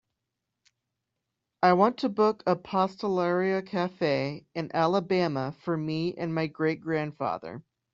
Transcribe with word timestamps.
I 1.61 1.73
want 1.73 1.97
to 1.99 2.09
book 2.09 2.41
a 2.47 2.55
pastelaria 2.55 3.63
cafe 3.63 4.47
in 4.55 4.71
Alabama 4.73 5.55
for 5.61 5.77
me 5.77 6.15
and 6.15 6.33
my 6.33 6.47
great 6.47 6.81
grandfather. 6.81 7.63